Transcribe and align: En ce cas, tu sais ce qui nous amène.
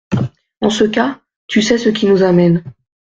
En 0.61 0.71
ce 0.71 0.83
cas, 0.83 1.21
tu 1.45 1.61
sais 1.61 1.77
ce 1.77 1.89
qui 1.89 2.07
nous 2.07 2.23
amène. 2.23 2.63